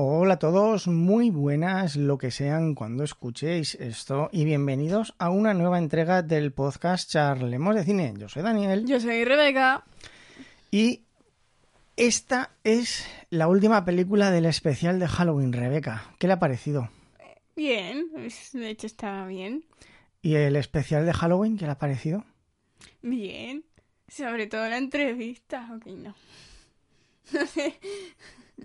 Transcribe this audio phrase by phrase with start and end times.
[0.00, 5.54] Hola a todos, muy buenas lo que sean cuando escuchéis esto y bienvenidos a una
[5.54, 8.14] nueva entrega del podcast Charlemos de Cine.
[8.16, 8.86] Yo soy Daniel.
[8.86, 9.82] Yo soy Rebeca.
[10.70, 11.02] Y
[11.96, 16.14] esta es la última película del especial de Halloween, Rebeca.
[16.20, 16.88] ¿Qué le ha parecido?
[17.56, 18.06] Bien,
[18.52, 19.64] de hecho está bien.
[20.22, 22.24] ¿Y el especial de Halloween qué le ha parecido?
[23.02, 23.64] Bien.
[24.06, 25.68] Sobre todo la entrevista.
[25.74, 26.14] Ok, no.
[27.32, 27.74] No sé.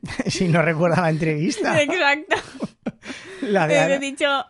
[0.27, 1.81] si no recuerda la entrevista.
[1.81, 2.35] Exacto.
[3.41, 4.45] La de He dicho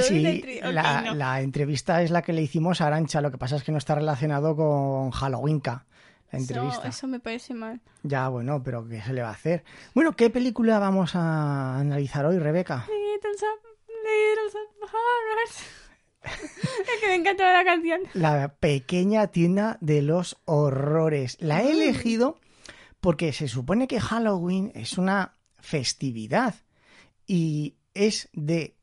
[0.00, 1.14] Sí, la, no.
[1.14, 3.78] la entrevista es la que le hicimos a Arancha, lo que pasa es que no
[3.78, 5.84] está relacionado con Halloweenka,
[6.32, 6.88] la Eso, entrevista.
[6.88, 7.80] eso me parece mal.
[8.02, 9.64] Ya, bueno, pero ¿qué se le va a hacer?
[9.94, 12.86] Bueno, ¿qué película vamos a analizar hoy, Rebeca?
[12.88, 13.30] Little
[13.88, 14.60] Little
[16.24, 18.00] es que me encanta la canción.
[18.14, 21.36] La pequeña tienda de los horrores.
[21.40, 22.38] La he elegido
[23.00, 26.54] porque se supone que Halloween es una festividad
[27.26, 28.76] y es de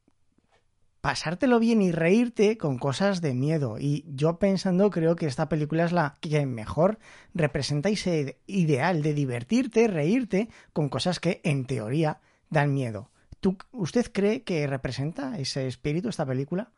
[1.05, 3.77] pasártelo bien y reírte con cosas de miedo.
[3.79, 6.97] Y yo pensando creo que esta película es la que mejor
[7.35, 13.11] representa ese ideal de divertirte, reírte con cosas que en teoría dan miedo.
[13.39, 16.71] ¿Tú, ¿Usted cree que representa ese espíritu esta película?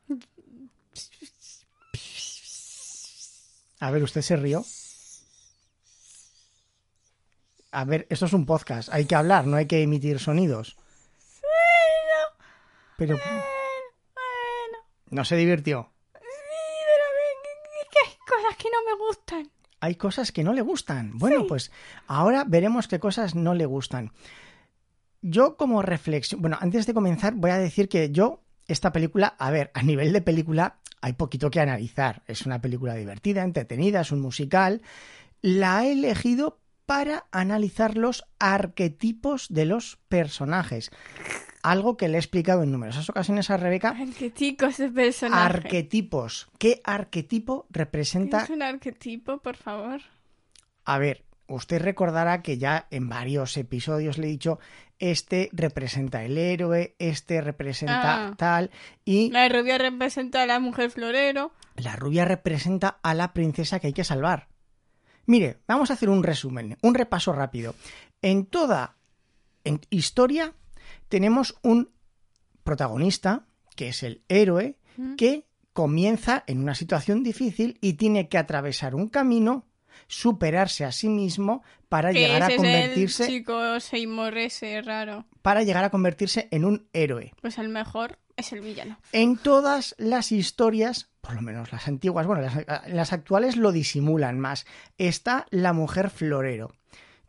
[3.79, 4.65] A ver, usted se rió.
[7.71, 10.77] A ver, esto es un podcast, hay que hablar, no hay que emitir sonidos.
[12.97, 13.31] Pero Bueno,
[14.15, 14.77] bueno.
[15.11, 15.91] no se divirtió.
[16.13, 17.05] Sí, pero
[17.43, 17.49] que-
[17.83, 19.51] que- que hay cosas que no me gustan.
[19.79, 21.11] Hay cosas que no le gustan.
[21.17, 21.45] Bueno, Sí.
[21.47, 21.71] pues
[22.07, 24.11] ahora veremos qué cosas no le gustan.
[25.21, 29.51] Yo como reflexión, bueno, antes de comenzar voy a decir que yo, esta película, a
[29.51, 32.23] ver, a nivel de película hay poquito que analizar.
[32.27, 34.81] Es una película divertida, entretenida, es un musical.
[35.41, 40.89] La he elegido para analizar los arquetipos de los personajes.
[41.61, 43.89] Algo que le he explicado en numerosas ocasiones a Rebeca.
[43.89, 45.43] Arquetipos de personaje.
[45.43, 46.47] Arquetipos.
[46.57, 49.99] ¿Qué arquetipo representa ¿Tienes un arquetipo, por favor?
[50.85, 54.59] A ver, usted recordará que ya en varios episodios le he dicho,
[54.99, 58.35] este representa el héroe, este representa Ah.
[58.37, 58.71] tal,
[59.03, 61.51] y La rubia representa a la mujer florero.
[61.75, 64.47] la rubia representa a la princesa que hay que salvar.
[65.27, 67.75] Mire, vamos a hacer un resumen, un repaso rápido.
[68.21, 68.97] En toda
[69.63, 70.53] en historia
[71.09, 71.91] tenemos un
[72.63, 73.45] protagonista,
[73.75, 75.15] que es el héroe, Mm.
[75.15, 79.67] que comienza en una situación difícil y tiene que atravesar un camino,
[80.07, 85.25] superarse a sí mismo para llegar a es convertirse el chico Seymour ese raro.
[85.43, 87.31] para llegar a convertirse en un héroe.
[87.41, 88.97] Pues el mejor es el villano.
[89.11, 92.55] En todas las historias, por lo menos las antiguas, bueno, las,
[92.87, 94.65] las actuales lo disimulan más.
[94.97, 96.71] Está la mujer florero,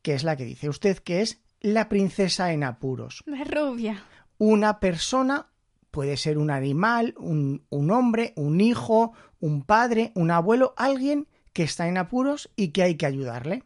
[0.03, 3.25] que es la que dice usted que es la princesa en apuros.
[3.27, 4.05] La rubia.
[4.39, 5.49] Una persona
[5.91, 11.65] puede ser un animal, un, un hombre, un hijo, un padre, un abuelo, alguien que
[11.65, 13.65] está en apuros y que hay que ayudarle.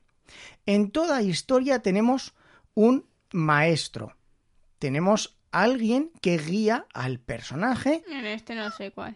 [0.65, 2.33] En toda historia tenemos
[2.73, 3.05] un
[3.35, 4.17] maestro.
[4.79, 9.15] Tenemos alguien que guía al personaje En este no sé cuál.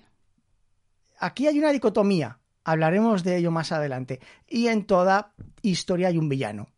[1.19, 2.38] Aquí hay una dicotomía.
[2.65, 4.21] Hablaremos de ello más adelante.
[4.49, 5.32] Y en toda
[5.62, 6.69] historia hay un villano.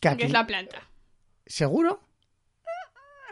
[0.00, 0.18] Que aquí...
[0.18, 0.82] Que es la planta.
[1.46, 2.00] ¿Seguro?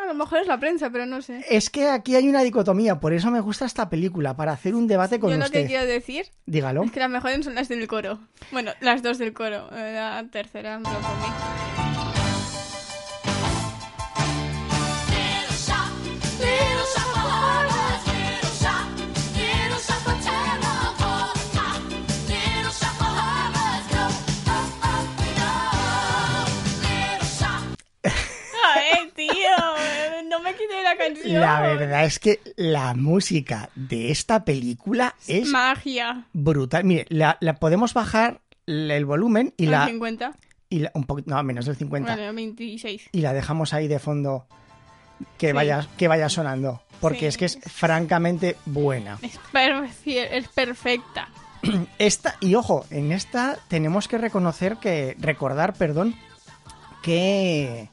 [0.02, 1.44] A lo mejor es la prensa, pero no sé.
[1.48, 2.98] Es que aquí hay una dicotomía.
[2.98, 4.34] Por eso me gusta esta película.
[4.34, 5.62] Para hacer un debate con Yo lo usted.
[5.62, 6.82] que quiero decir Dígalo.
[6.84, 8.18] es que las mejores son las del coro.
[8.50, 9.68] Bueno, las dos del coro.
[9.72, 11.69] Eh, La tercera me lo comí.
[30.92, 31.40] La canción.
[31.40, 36.24] La verdad es que la música de esta película es Magia.
[36.32, 36.84] brutal.
[36.84, 40.32] Mire, la, la podemos bajar el volumen y ¿A la, 50?
[40.68, 42.14] y la- un poquito, no, menos del 50.
[42.14, 43.08] Bueno, 26.
[43.12, 44.46] Y la dejamos ahí de fondo
[45.38, 45.52] que Sí.
[45.52, 47.26] vaya que vaya sonando, porque Sí.
[47.26, 49.18] es que es francamente buena.
[49.22, 51.28] Es, perfe- es perfecta.
[51.98, 56.14] Esta y ojo, en esta tenemos que reconocer que recordar, perdón,
[57.02, 57.88] que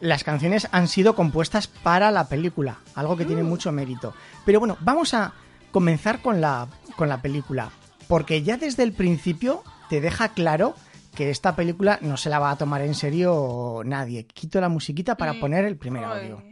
[0.00, 4.14] las canciones han sido compuestas para la película, algo que tiene mucho mérito.
[4.44, 5.32] Pero bueno, vamos a
[5.72, 7.70] comenzar con la con la película,
[8.08, 10.74] porque ya desde el principio te deja claro
[11.14, 14.24] que esta película no se la va a tomar en serio nadie.
[14.26, 15.40] Quito la musiquita para Mm.
[15.40, 16.42] poner el primer audio.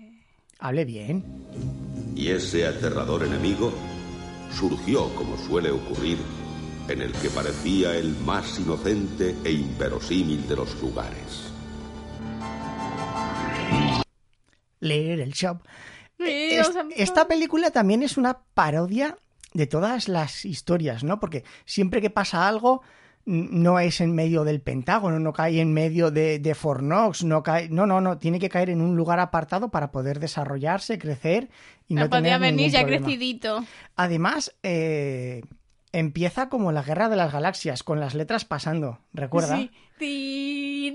[0.59, 1.25] Hable bien.
[2.17, 3.73] Y ese aterrador enemigo
[4.53, 6.19] surgió, como suele ocurrir,
[6.89, 11.53] en el que parecía el más inocente e inverosímil de los lugares.
[14.85, 15.59] Little Shop.
[16.19, 19.17] Sí, Es- vamos a- esta película también es una parodia
[19.53, 21.19] de todas las historias, ¿no?
[21.21, 22.83] Porque siempre que pasa algo
[23.27, 27.43] no es en medio del Pentágono, no cae en medio de, de Fort Knox, no
[27.43, 31.49] cae, no, no, no, tiene que caer en un lugar apartado para poder desarrollarse, crecer
[31.89, 33.07] y no, No podía tener venir ningún ya problema.
[33.07, 33.65] crecidito.
[33.97, 35.41] Además, eh,
[35.93, 39.57] empieza como la Guerra de las Galaxias, con las letras pasando, ¿recuerda?
[39.99, 40.95] Sí.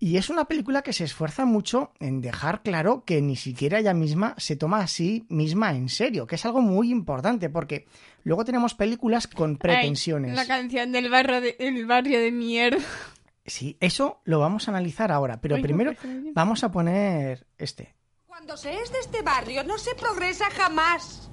[0.00, 3.94] Y es una película que se esfuerza mucho en dejar claro que ni siquiera ella
[3.94, 7.86] misma se toma a sí misma en serio, que es algo muy importante, porque
[8.22, 10.30] luego tenemos películas con pretensiones.
[10.30, 12.78] Ay, la canción del barrio de, el barrio de mierda.
[13.44, 15.94] Sí, eso lo vamos a analizar ahora, pero Ay, primero
[16.34, 17.94] vamos a poner este.
[18.26, 21.30] Cuando se es de este barrio no se progresa jamás.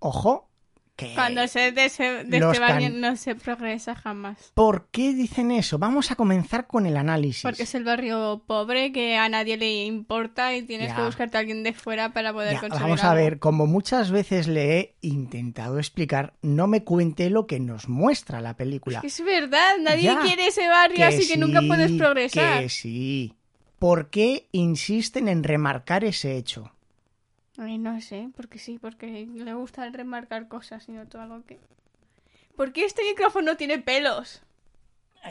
[0.00, 0.48] Ojo,
[0.96, 1.14] que...
[1.14, 4.50] Cuando se de, ese- de Los este can- no se progresa jamás.
[4.54, 5.78] ¿Por qué dicen eso?
[5.78, 7.42] Vamos a comenzar con el análisis.
[7.44, 10.96] Porque es el barrio pobre que a nadie le importa y tienes Ya.
[10.96, 14.10] que buscarte a alguien de fuera para poder Ya, conseguir vamos a ver, como muchas
[14.10, 19.00] veces le he intentado explicar, no me cuente lo que nos muestra la película.
[19.04, 20.20] Es verdad, nadie Ya.
[20.20, 22.62] quiere ese barrio, así que nunca puedes progresar.
[22.62, 23.34] Que sí.
[23.78, 26.72] ¿Por qué insisten en remarcar ese hecho?
[27.58, 31.58] Ay, no sé, porque sí, porque le gusta remarcar cosas y no todo algo que...
[32.56, 34.42] ¿Por qué este micrófono tiene pelos?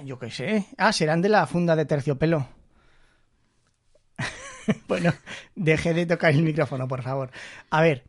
[0.03, 0.65] Yo qué sé.
[0.77, 2.47] Ah, serán de la funda de terciopelo.
[4.88, 5.13] bueno,
[5.56, 7.31] deje de tocar el micrófono, por favor.
[7.69, 8.03] A ver,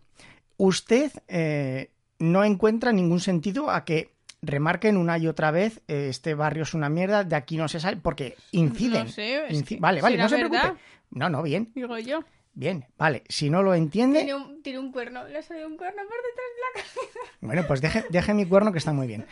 [0.56, 4.10] usted eh, no encuentra ningún sentido a que
[4.42, 7.80] remarquen una y otra vez eh, este barrio es una mierda, de aquí no se
[7.80, 9.06] sale, porque inciden.
[9.06, 9.42] No sé,
[9.78, 10.60] vale, vale, no se verdad.
[10.60, 10.82] preocupe.
[11.10, 12.20] No, no, bien, Digo yo.
[12.58, 13.22] Bien, vale.
[13.28, 16.16] Si no lo entiende, Tiene un, tiene un cuerno, le ha salido un cuerno por
[16.16, 17.30] detrás de la cabeza.
[17.40, 19.24] Bueno, pues deje, deje mi cuerno que está muy bien.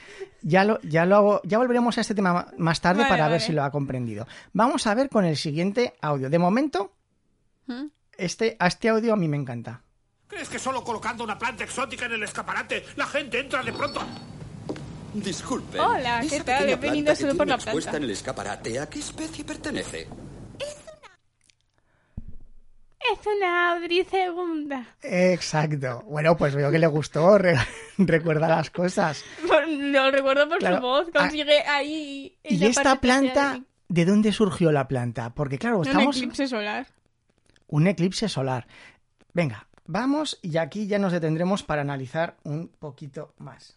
[0.43, 3.29] Ya lo, ya lo hago- ya volveremos a este tema ma- más tarde Vale, para
[3.29, 4.27] ver si lo ha comprendido.
[4.53, 6.31] Vamos a ver con el siguiente audio.
[6.31, 6.93] De momento,
[7.67, 7.87] ¿Mm?
[8.17, 9.83] este, a este audio a mí me encanta.
[10.29, 14.01] ¿Crees que solo colocando una planta exótica en el escaparate la gente entra de pronto?
[15.15, 15.81] Disculpe.
[15.81, 16.69] Hola, ¿qué tal?
[16.69, 17.97] He venido solo por la planta.
[17.97, 20.07] en el escaparate, ¿a qué especie pertenece?
[23.13, 23.81] Es una
[24.11, 24.87] segunda.
[25.03, 26.03] Exacto.
[26.07, 27.57] Bueno, pues veo que le gustó, re-
[27.99, 29.25] recuerda las cosas.
[29.47, 32.37] Por- Lo recuerdo por Claro, su voz, ah, consigue ahí...
[32.43, 33.55] en ¿Y la esta planta,
[33.89, 35.35] de- de dónde surgió la planta?
[35.35, 36.17] Porque claro, Un estamos...
[36.17, 36.87] eclipse solar.
[37.69, 38.67] Un eclipse solar.
[39.33, 43.77] Venga, vamos y aquí ya nos detendremos para analizar un poquito más.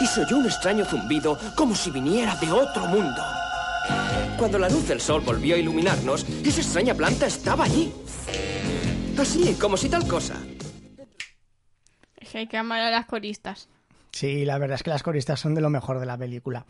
[0.00, 3.22] Y se oyó un extraño zumbido como si viniera de otro mundo.
[4.38, 7.92] Cuando la luz del sol volvió a iluminarnos, esa extraña planta estaba allí.
[9.18, 10.34] Así, como si tal cosa.
[12.16, 13.68] Es que hay que amar a las coristas.
[14.12, 16.66] Sí, la verdad es que las coristas son de lo mejor de la película.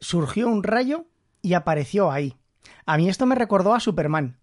[0.00, 1.04] Surgió un rayo
[1.42, 2.34] y apareció ahí.
[2.86, 4.36] A mí esto me recordó a Superman.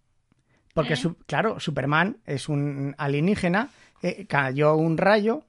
[0.73, 3.69] Porque, su- claro, Superman es un alienígena,
[4.01, 5.44] eh, cayó un rayo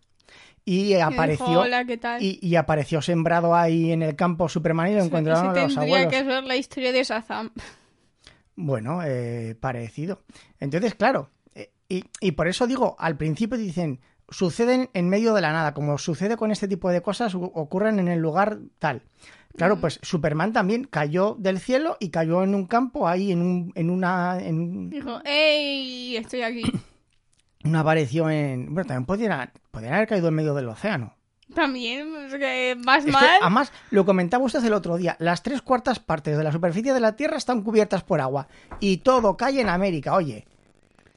[0.66, 2.22] y apareció Hola, ¿qué tal?
[2.22, 5.96] y, y apareció sembrado ahí en el campo Superman y lo encontraron Ese los tendría
[6.00, 6.12] abuelos.
[6.12, 7.50] que ser la historia de Shazam.
[8.56, 10.22] Bueno, eh, parecido.
[10.60, 15.40] Entonces, claro, eh, y, y por eso digo, al principio dicen, suceden en medio de
[15.40, 19.02] la nada, como sucede con este tipo de cosas, ocurren en el lugar tal.
[19.56, 23.72] Claro, pues Superman también cayó del cielo y cayó en un campo ahí, en, un,
[23.74, 24.38] en una...
[24.42, 26.16] En Dijo, ¡Ey!
[26.16, 26.62] Estoy aquí.
[27.66, 28.72] una apareció en...
[28.74, 31.14] Bueno, también podrían, podrían haber caído en medio del océano.
[31.54, 32.10] También,
[32.84, 33.24] más mal.
[33.40, 36.98] además, lo comentaba usted el otro día, las tres cuartas partes de la superficie de
[37.00, 38.48] la Tierra están cubiertas por agua
[38.80, 40.44] y todo cae en América, oye.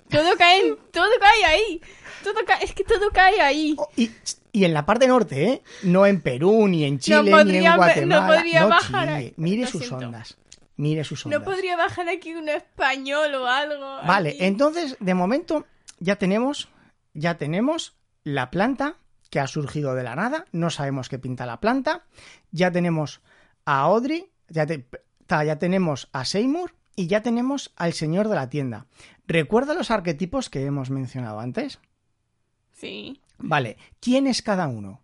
[0.10, 1.82] Todo cae, en- todo cae ahí.
[2.24, 3.76] Todo cae, es que todo cae ahí.
[3.78, 4.12] Oh, Y,
[4.52, 5.62] y en la parte norte, ¿eh?
[5.84, 8.28] No en Perú, ni en Chile, ni podría- en no Guatemala.
[8.28, 9.18] podría bajar chille.
[9.18, 9.34] ahí.
[9.38, 10.06] Mire sus siento.
[10.06, 10.38] ondas.
[10.78, 11.40] Mire sus ondas.
[11.40, 13.98] No podría bajar aquí un español o algo.
[14.06, 14.38] Vale, aquí.
[14.46, 15.66] entonces, de momento,
[16.00, 16.70] ya tenemos,
[17.14, 18.98] ya tenemos la planta
[19.30, 20.46] que ha surgido de la nada.
[20.52, 22.06] No sabemos qué pinta la planta.
[22.52, 23.22] Ya tenemos
[23.66, 24.88] a Audrey, ya, te-
[25.28, 28.88] ta- ya tenemos a Seymour y ya tenemos al señor de la tienda.
[29.28, 31.80] ¿Recuerda los arquetipos que hemos mencionado antes?
[32.74, 33.22] Sí.
[33.38, 35.02] Vale, ¿quién es cada uno?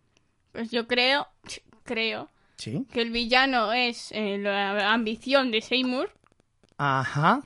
[0.52, 1.28] Pues yo creo,
[1.84, 2.86] creo Sí.
[2.92, 6.12] que el villano es eh, la ambición de Seymour.
[6.78, 7.44] Ajá.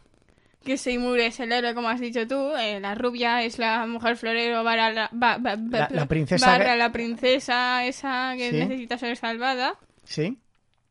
[0.70, 2.52] Que Seymour es el héroe, como has dicho tú.
[2.56, 6.46] eh, la rubia es la mujer florero barra la, ba- ba- ba- La- la princesa
[6.46, 8.58] barra que- la princesa esa que Sí.
[8.58, 9.80] necesita ser salvada.
[10.04, 10.38] Sí.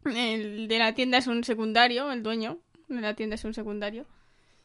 [0.04, 2.58] El de la tienda es un secundario, el dueño.
[2.90, 4.04] En la tienda es un secundario.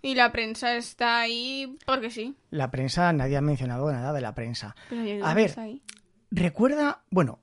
[0.01, 2.35] Y la prensa está ahí porque sí.
[2.49, 4.75] La prensa, nadie ha mencionado nada de la prensa.
[4.89, 5.83] Pero A ver, ahí.
[6.31, 7.37] recuerda, bueno,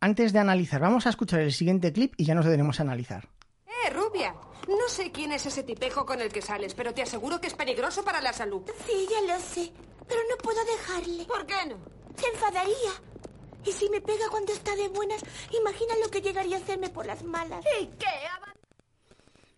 [0.00, 3.28] antes de analizar, vamos a escuchar el siguiente clip y ya nos detenemos a analizar.
[3.66, 4.32] Eh, rubia.
[4.68, 7.54] No sé quién es ese tipejo con el que sales, pero te aseguro que es
[7.54, 8.62] peligroso para la salud.
[8.86, 9.72] Sí, ya lo sé.
[10.08, 11.24] Pero no puedo dejarle.
[11.24, 11.76] ¿Por qué no?
[12.16, 12.92] Se enfadaría.
[13.64, 15.22] Y si me pega cuando está de buenas,
[15.58, 17.64] imagina lo que llegaría a hacerme por las malas.
[17.80, 18.06] ¿Y qué?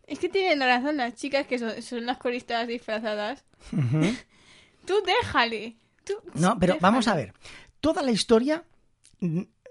[0.06, 3.44] Es que tienen razón las chicas que son, son las coristas disfrazadas.
[4.86, 5.76] Tú déjale.
[6.04, 6.80] Tú No, pero déjale.
[6.80, 7.32] vamos a ver.
[7.80, 8.64] Toda la historia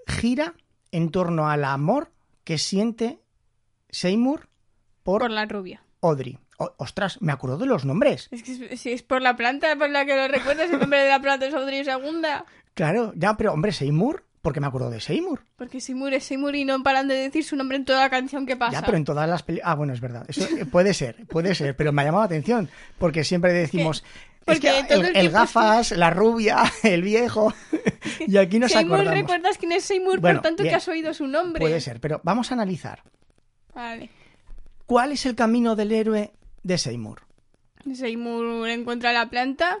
[0.06, 0.54] gira
[0.90, 2.10] en torno al amor
[2.42, 3.20] que siente
[3.90, 4.48] Seymour
[5.04, 5.82] por, Por la rubia.
[6.02, 6.38] Audrey.
[6.58, 8.28] O- ostras, me acuerdo de los nombres.
[8.32, 11.08] Es que si es por la planta por la que lo recuerdas, el nombre de
[11.08, 12.44] la planta es Audrey Segunda.
[12.74, 15.44] Claro, ya, pero hombre, Seymour, porque me acuerdo de Seymour.
[15.56, 18.44] Porque Seymour es Seymour y no paran de decir su nombre en toda la canción
[18.46, 18.72] que pasa.
[18.72, 19.70] Ya, pero en todas las películas.
[19.72, 20.24] Ah, bueno, es verdad.
[20.28, 22.68] Eso eh, puede ser, puede ser, pero me ha llamado la atención.
[22.98, 24.02] Porque siempre decimos.
[24.02, 27.54] Es Porque que el, el el tiempo gafas, la rubia, el viejo.
[28.26, 29.20] Y aquí nos Seymour acordamos.
[29.22, 30.72] recuerdas quién es Seymour, Bueno, por tanto bien.
[30.72, 31.60] que has oído su nombre.
[31.60, 33.02] Puede ser, pero vamos a analizar.
[33.74, 34.10] Vale.
[34.86, 37.22] ¿Cuál es el camino del héroe de Seymour?
[37.94, 39.78] Seymour encuentra la planta.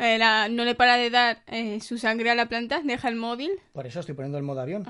[0.00, 3.16] eh, la- no le para de dar eh, su sangre a la planta, deja el
[3.16, 3.50] móvil.
[3.72, 4.84] Por eso estoy poniendo el modo avión.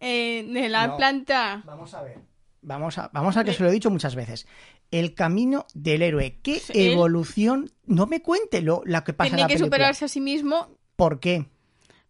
[0.00, 0.96] eh, de la No.
[0.96, 1.62] planta.
[1.66, 2.18] Vamos a ver.
[2.62, 4.46] Vamos a, vamos a que se lo he dicho muchas veces.
[4.90, 6.38] El camino del héroe.
[6.42, 7.70] ¿Qué Sí, él- evolución?
[7.84, 9.66] No me cuente lo, la que pasa en Tiene la que película.
[9.76, 11.46] superarse a sí mismo ¿Por qué?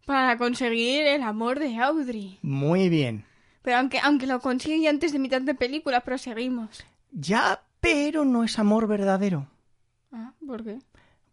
[0.05, 2.39] para conseguir el amor de Audrey.
[2.43, 3.25] Muy bien.
[3.61, 6.83] Pero aunque, aunque lo consigue antes de mitad de película, proseguimos.
[7.11, 9.47] Ya, pero no es amor verdadero.
[10.11, 10.79] Ah, ¿por qué?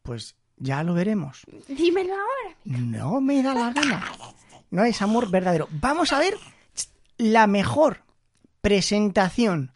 [0.03, 1.43] Pues ya lo veremos.
[1.69, 2.57] Dímelo ahora.
[2.65, 4.05] No me da la gana.
[4.71, 5.69] No es amor verdadero.
[5.71, 6.37] Vamos a ver
[7.19, 8.03] la mejor
[8.61, 9.73] presentación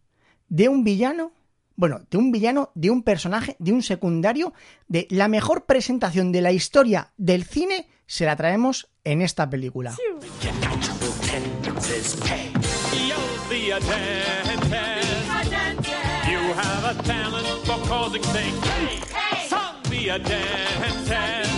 [0.48, 1.32] de un villano.
[1.76, 4.52] Bueno, de un villano, de un personaje, de un secundario,
[4.88, 9.96] de la mejor presentación de la historia del cine, se la traemos en esta película.
[12.18, 15.50] You're the dentist.
[16.28, 18.58] You have a talent for causing things.
[19.48, 21.50] Son the dentist.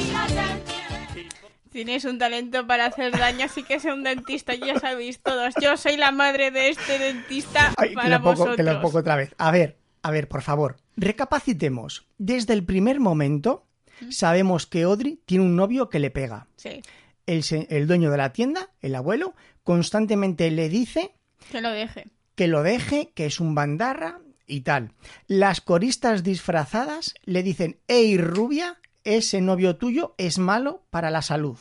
[1.70, 5.54] Tienes un talento para hacer daño, así que sea un dentista, ya sabéis todos.
[5.62, 8.56] Yo soy la madre de este dentista Ay, que para lo vosotros.
[8.56, 9.34] que lo pongo otra vez.
[9.38, 10.76] A ver, a ver, por favor.
[10.96, 12.04] Recapacitemos.
[12.18, 13.64] Desde el primer momento
[14.10, 16.46] sabemos que Audrey tiene un novio que le pega.
[16.56, 16.82] Sí,
[17.24, 21.14] El, se- el dueño de la tienda, el abuelo, constantemente le dice
[21.50, 22.10] que lo deje.
[22.34, 24.94] que lo deje, que es un bandarra y tal.
[25.26, 31.58] Las coristas disfrazadas le dicen, hey rubia, ese novio tuyo es malo para la salud.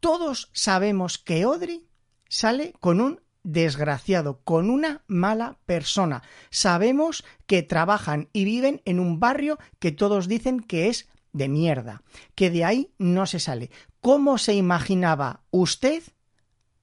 [0.00, 1.86] Todos sabemos que Audrey
[2.28, 6.22] sale con un desgraciado, con una mala persona.
[6.50, 12.02] Sabemos que trabajan y viven en un barrio que todos dicen que es de mierda,
[12.34, 13.70] que de ahí no se sale.
[14.00, 16.02] ¿Cómo se imaginaba usted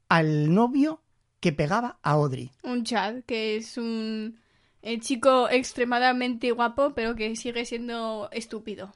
[0.09, 1.01] al novio
[1.39, 2.51] que pegaba a Audrey?
[2.63, 4.39] Un Chad, que es un
[4.81, 8.91] eh, chico extremadamente guapo, pero que sigue siendo estúpido.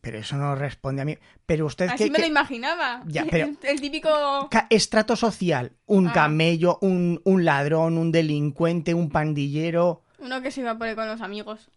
[0.00, 1.18] Pero eso no responde a mí.
[1.44, 3.02] Pero usted Así que, me que- lo imaginaba.
[3.06, 4.48] Ya, pero- el, típico...
[4.70, 6.12] estrato social, un Ah.
[6.12, 10.02] camello, un, un ladrón, un delincuente, un pandillero.
[10.18, 11.68] Uno que se iba por ahí con los amigos.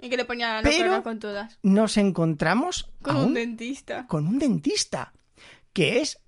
[0.00, 1.58] Y que le ponía la Pero- con todas.
[1.62, 4.06] Nos encontramos Con un- dentista.
[4.06, 5.12] con un dentista,
[5.72, 6.20] que es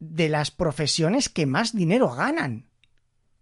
[0.00, 2.66] de las profesiones que más dinero ganan.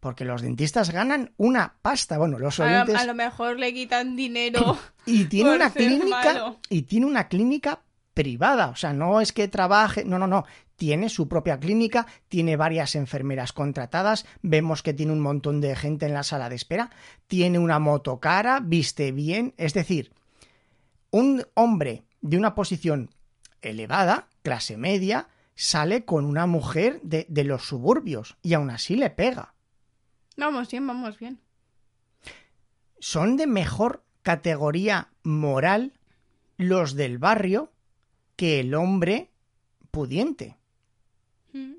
[0.00, 2.18] Porque los dentistas ganan una pasta.
[2.18, 2.96] Bueno, los A, oyentes...
[2.96, 4.78] a lo mejor le quitan dinero.
[5.08, 6.58] Y tiene una clínica malo.
[6.68, 7.80] y tiene una clínica
[8.12, 12.56] privada, o sea, no es que trabaje, no, no, no, tiene su propia clínica, tiene
[12.56, 16.90] varias enfermeras contratadas, vemos que tiene un montón de gente en la sala de espera,
[17.26, 20.12] tiene una moto cara, viste bien, es decir,
[21.10, 23.10] un hombre de una posición
[23.60, 29.10] elevada, clase media, sale con una mujer de, de los suburbios y aún así le
[29.10, 29.54] pega.
[30.36, 31.40] Vamos bien, vamos bien.
[32.98, 35.92] son de mejor categoría moral
[36.56, 37.72] los del barrio
[38.36, 39.30] que el hombre
[39.90, 40.58] pudiente.
[41.52, 41.72] Mm.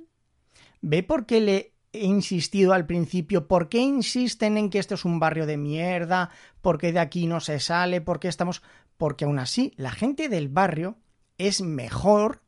[0.81, 3.47] ¿Ve por qué le he insistido al principio?
[3.47, 6.31] ¿Por qué insisten en que esto es un barrio de mierda?
[6.61, 8.01] ¿Por qué de aquí no se sale?
[8.01, 8.63] ¿Por qué estamos...?
[8.97, 10.97] Porque aún así, la gente del barrio
[11.37, 12.41] es mejor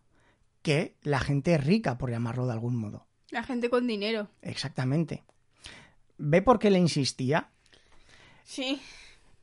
[0.61, 3.07] que la gente rica, por llamarlo de algún modo.
[3.31, 4.29] La gente con dinero.
[4.41, 5.23] Exactamente.
[6.17, 7.49] ¿Ve por qué le insistía?
[8.43, 8.81] Sí.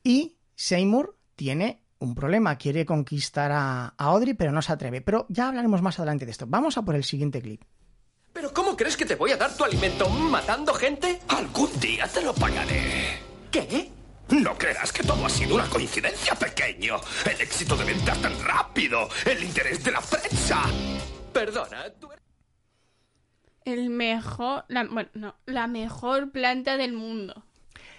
[0.03, 5.01] Y Seymour tiene un problema, quiere conquistar a, a Audrey, pero no se atreve.
[5.01, 6.45] Pero ya hablaremos más adelante de esto.
[6.47, 7.63] Vamos a por el siguiente clip.
[8.33, 11.19] ¿Pero cómo crees que te voy a dar tu alimento matando gente?
[11.29, 13.19] Algún día te lo pagaré.
[13.49, 13.96] ¿Qué?
[14.29, 16.99] No creerás que todo ha sido una coincidencia, pequeño.
[17.25, 20.63] El éxito de ventas tan rápido, el interés de la prensa.
[21.31, 22.23] Perdona, tú eres...
[23.63, 24.65] El mejor.
[24.67, 25.35] La, bueno, no.
[25.45, 27.45] La mejor planta del mundo.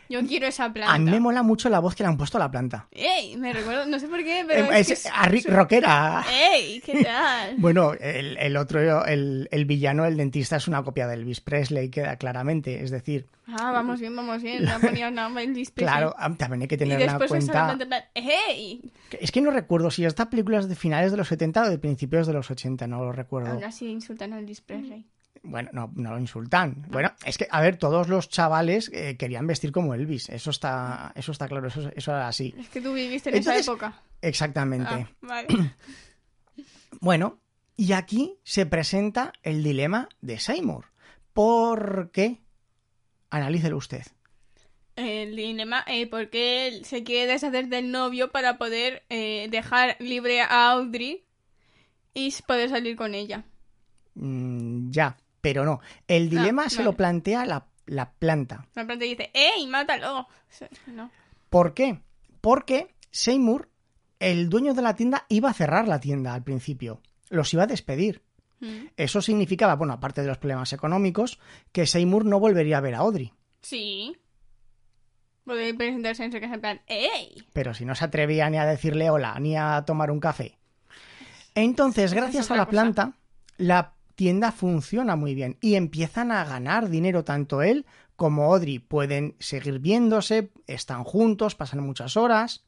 [0.09, 0.95] Yo quiero esa planta.
[0.95, 2.89] A mí me mola mucho la voz que le han puesto a la planta.
[2.93, 3.37] ¡Ey!
[3.37, 3.87] Me recuerdo.
[3.87, 4.73] No sé por qué, pero.
[4.73, 6.25] Eh, es es a Rick rockera.
[6.53, 6.81] ¡Ey!
[6.81, 7.57] ¿Qué tal?
[7.59, 11.91] Bueno, el, el otro, el, el villano, el dentista, es una copia de Elvis Presley,
[11.91, 12.83] queda claramente.
[12.83, 14.65] Es decir, Ah, vamos bien, vamos bien.
[14.65, 15.95] No ponía nada Elvis Presley.
[15.95, 17.53] claro, ah, también hay que Y tener en después cuenta.
[17.53, 18.93] solamente en plan, ¡Hey!
[19.21, 21.79] Es que no recuerdo si esta película es de finales de los 70 o de
[21.79, 23.51] principios de los 80, no lo recuerdo.
[23.53, 25.07] Aún así insultan a Elvis Presley.
[25.43, 26.85] Bueno, no, no lo insultan.
[26.89, 30.29] Bueno, es que, a ver, todos los chavales eh, querían vestir como Elvis.
[30.29, 32.55] Eso está, eso está claro, eso, eso era así.
[32.59, 34.03] Es que tú viviste en Entonces- esa época.
[34.23, 34.89] Exactamente.
[34.91, 35.49] Ah, vale.
[37.01, 37.39] Bueno,
[37.77, 40.87] y aquí se presenta el dilema de Seymour.
[41.33, 42.41] ¿Por qué?
[43.31, 44.03] Analícelo usted.
[44.97, 50.41] El dilema, eh, porque él se quiere deshacer del novio para poder eh, dejar libre
[50.41, 51.25] a Audrey
[52.15, 53.45] y poder salir con ella.
[54.17, 55.81] Mm, ya, pero no.
[56.07, 58.67] El dilema se lo plantea la, la planta.
[58.75, 60.29] La planta dice, ¡Ey, mátalo!
[60.87, 61.11] No.
[61.51, 62.01] ¿Por qué?
[62.41, 63.69] Porque Seymour,
[64.21, 67.01] el dueño de la tienda, iba a cerrar la tienda al principio.
[67.31, 68.23] Los iba a despedir.
[68.61, 68.87] Mm.
[68.97, 71.39] Eso significaba, bueno, aparte de los problemas económicos,
[71.73, 73.33] que Seymour no volvería a ver a Audrey.
[73.63, 74.17] Sí.
[75.45, 77.43] Podéis presentarse en su casa en plan, ¡Ey!
[77.53, 80.59] Pero si no se atrevía ni a decirle hola, ni a tomar un café.
[81.55, 82.71] Entonces, gracias a la cosa.
[82.71, 83.13] planta,
[83.57, 88.81] la tienda funciona muy bien y empiezan a ganar dinero tanto él como Audrey.
[88.81, 92.65] Pueden seguir viéndose, están juntos, pasan muchas horas.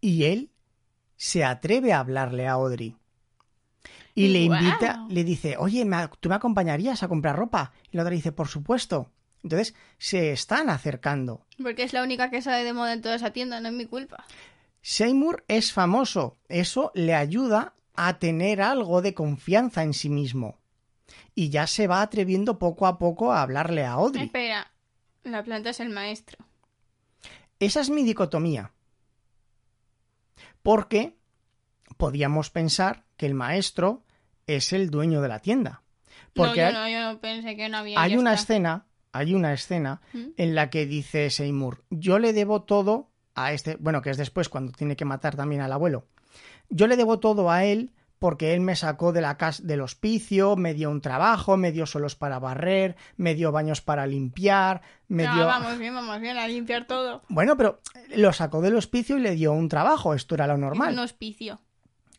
[0.00, 0.50] Y él
[1.16, 2.96] se atreve a hablarle a Audrey.
[4.16, 7.72] Y le invita, le dice, oye, ¿me- ¿tú me acompañarías a comprar ropa?
[7.92, 9.12] Y la otra dice, por supuesto.
[9.44, 11.46] Entonces se están acercando.
[11.62, 13.86] Porque es la única que sale de moda en toda esa tienda, no es mi
[13.86, 14.24] culpa.
[14.80, 16.36] Seymour es famoso.
[16.48, 20.58] Eso le ayuda a tener algo de confianza en sí mismo.
[21.34, 24.24] Y ya se va atreviendo poco a poco a hablarle a Audrey.
[24.24, 24.70] Espera,
[25.24, 26.44] la planta es el maestro.
[27.58, 28.72] Esa es mi dicotomía.
[30.62, 31.16] Porque
[31.96, 34.04] podíamos pensar que el maestro
[34.46, 35.82] es el dueño de la tienda.
[36.34, 38.00] Porque no, yo no, yo no pensé que no había.
[38.00, 38.54] hay una está.
[38.54, 40.26] escena, hay una escena ¿Mm?
[40.36, 44.48] en la que dice Seymour, yo le debo todo a este, bueno, que es después
[44.48, 46.06] cuando tiene que matar también al abuelo.
[46.74, 50.54] Yo le debo todo a él porque él me sacó de la casa del hospicio,
[50.56, 55.24] me dio un trabajo, me dio solos para barrer, me dio baños para limpiar, me
[55.24, 57.22] No, dio vamos bien, vamos bien, a limpiar todo.
[57.28, 57.80] Bueno, pero
[58.14, 60.92] lo sacó del hospicio y le dio un trabajo, esto era lo normal.
[60.94, 61.60] un hospicio.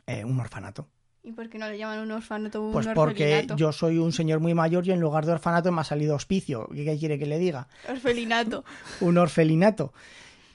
[0.06, 0.88] Eh, un orfanato.
[1.24, 3.56] ¿Y por qué no le llaman un orfanato un Pues porque orfelinato?
[3.56, 6.68] yo soy un señor muy mayor y en lugar de orfanato me ha salido hospicio.
[6.76, 7.70] ¿Qué quiere que le diga?
[7.88, 8.66] Orfelinato.
[9.00, 9.94] un orfelinato.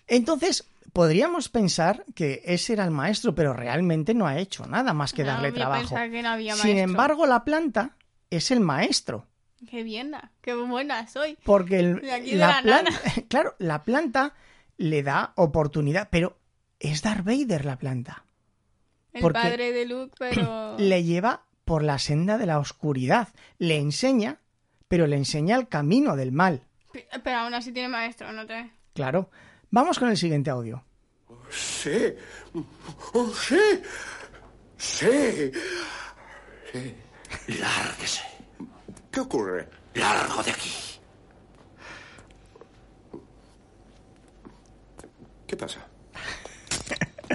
[0.06, 5.12] Entonces, podríamos pensar que ese era el maestro, pero realmente no ha hecho nada más
[5.12, 5.80] que No, darle trabajo.
[5.82, 7.96] pensaba que no había Sin embargo, la planta
[8.30, 9.26] es el maestro.
[9.70, 11.36] Qué bien, qué buena soy.
[11.44, 12.90] Porque el- De aquí de la la planta,
[13.28, 14.34] claro, la planta
[14.76, 16.36] le da oportunidad, pero
[16.78, 18.24] es Darth Vader la planta.
[19.12, 20.76] El Porque padre de Luke, pero...
[20.78, 23.28] Le lleva por la senda de la oscuridad.
[23.58, 24.38] Le enseña,
[24.86, 26.62] pero le enseña el camino del mal.
[27.24, 28.70] Pero aún así tiene maestro, ¿no te...?
[28.94, 29.28] Claro.
[29.70, 30.84] Vamos con el siguiente audio.
[31.50, 32.14] Sí.
[33.14, 33.60] Oh, sí.
[34.76, 35.52] Sí.
[36.72, 36.94] Sí.
[37.60, 38.22] Lárguese.
[39.10, 39.68] ¿Qué ocurre?
[39.94, 40.72] Largo de aquí.
[45.46, 45.86] ¿Qué pasa?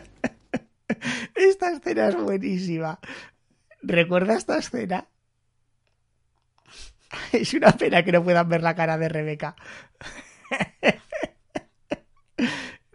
[1.36, 3.00] Esta escena es buenísima.
[3.82, 5.08] ¿Recuerda esta escena?
[7.32, 9.56] Es una pena que no puedan ver la cara de Rebeca.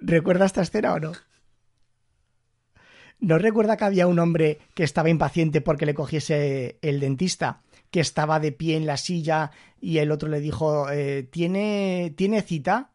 [0.08, 1.12] ¿Recuerda esta escena o no?
[3.20, 7.60] ¿No recuerda que había un hombre que estaba impaciente porque le cogiese el dentista?
[7.90, 9.50] Que estaba de pie en la silla
[9.82, 12.92] y el otro le dijo, eh, ¿tiene, ¿tiene cita?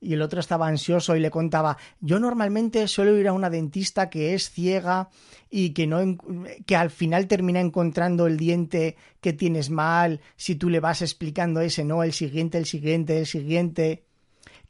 [0.00, 4.08] Y el otro estaba ansioso y le contaba, yo normalmente suelo ir a una dentista
[4.08, 5.08] que es ciega
[5.50, 6.16] y que no
[6.64, 11.60] que al final termina encontrando el diente que tienes mal, si tú le vas explicando
[11.60, 14.04] ese, no, el siguiente, el siguiente, el siguiente,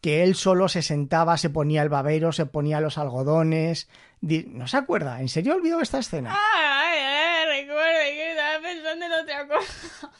[0.03, 3.89] que él solo se sentaba, se ponía el babero, se ponía los algodones.
[4.21, 5.21] ¿No se acuerda?
[5.21, 6.37] ¿En serio olvidó esta escena?
[6.37, 10.13] Ay, ay, recuerde que estaba pensando en otra cosa.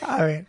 [0.00, 0.46] A ver,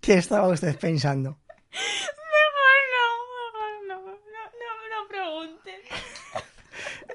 [0.00, 1.38] ¿qué estaba usted pensando?
[1.70, 3.06] Mejor no,
[3.52, 4.00] mejor no.
[4.00, 5.80] No, no, no pregunten.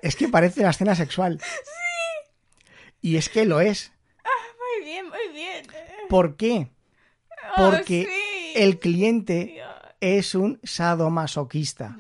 [0.02, 1.42] Es que parece una escena sexual.
[1.42, 2.30] Sí.
[3.02, 3.92] Y es que lo es.
[4.24, 5.66] Muy bien, muy bien.
[6.10, 6.72] ¿Por qué?
[7.56, 8.54] Oh, Porque sí.
[8.62, 9.70] el cliente Dios.
[10.02, 11.96] es un sadomasoquista.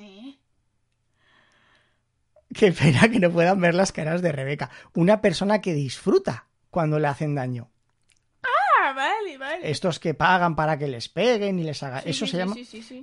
[2.54, 4.72] Qué pena que no puedan ver las caras de Rebeca.
[4.96, 7.70] Una persona que disfruta cuando le hacen daño.
[8.44, 9.70] Ah, vale, vale.
[9.70, 12.02] Estos que pagan para que les peguen y les hagan.
[12.04, 12.56] Sí, eso, se llama,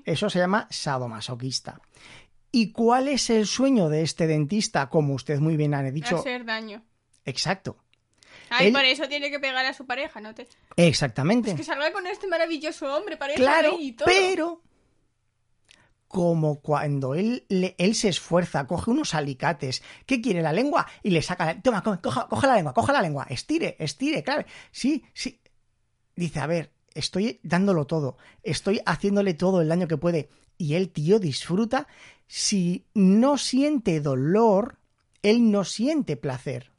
[0.04, 1.80] eso se llama sadomasoquista.
[2.50, 4.88] ¿Y cuál es el sueño de este dentista?
[4.88, 6.16] Como usted muy bien ha dicho.
[6.16, 6.82] Hacer daño.
[7.24, 7.76] Exacto.
[8.50, 10.34] Ay, Él- por eso tiene que pegar a su pareja, ¿no?
[10.34, 10.46] Te...
[10.76, 11.50] Exactamente.
[11.50, 14.06] Es que salga con este maravilloso hombre, pareja Claro, y todo.
[14.06, 14.62] pero
[16.08, 20.40] como cuando él, le- él se esfuerza, coge unos alicates, ¿qué quiere?
[20.40, 20.86] ¿La lengua?
[21.02, 24.22] Y le saca, la- toma, co- coja, coja la lengua, coja la lengua, estire, estire,
[24.22, 25.40] claro, sí, sí.
[26.14, 30.30] Dice, a ver, estoy dándolo todo, estoy haciéndole todo el daño que puede.
[30.56, 31.86] Y el tío disfruta,
[32.28, 34.78] si no siente dolor,
[35.22, 36.72] él no siente placer.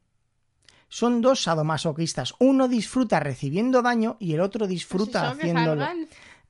[0.89, 2.34] Son dos sadomasoquistas.
[2.39, 5.86] Uno disfruta recibiendo daño y el otro Pues disfruta que haciéndolo.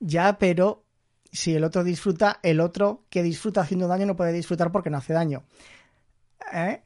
[0.00, 0.84] Ya, pero
[1.32, 4.98] si el otro disfruta, el otro que disfruta haciendo daño no puede disfrutar porque no
[4.98, 5.42] hace daño.
[6.52, 6.82] ¿Eh?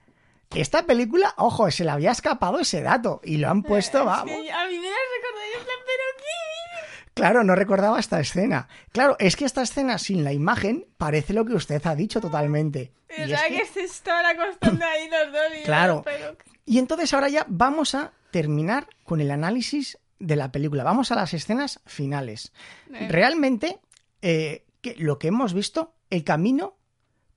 [0.54, 4.30] Esta película, ojo, se le había escapado ese dato y lo han puesto, Es vamos.
[4.30, 7.01] a mí me en plan, pero ¿qué?
[7.14, 8.68] Claro, no recordaba esta escena.
[8.90, 12.92] Claro, es que esta escena sin la imagen parece lo que usted ha dicho totalmente.
[13.08, 13.88] Es ¿Verdad que- que...
[13.88, 15.42] se acostando ahí los dos?
[15.60, 16.02] y Claro.
[16.04, 20.84] pero- y entonces ahora ya vamos a terminar con el análisis de la película.
[20.84, 22.52] Vamos a las escenas finales.
[22.94, 23.08] Eh.
[23.10, 23.80] Realmente,
[24.22, 26.76] eh, que lo que hemos visto, el camino,